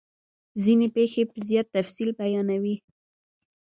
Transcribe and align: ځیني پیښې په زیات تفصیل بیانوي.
ځیني 0.63 0.87
پیښې 0.95 1.23
په 1.29 1.37
زیات 1.47 1.67
تفصیل 1.77 2.09
بیانوي. 2.19 2.75